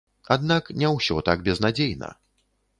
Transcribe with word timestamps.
Аднак 0.35 0.71
не 0.85 0.89
ўсё 0.95 1.19
так 1.29 1.45
безнадзейна. 1.51 2.13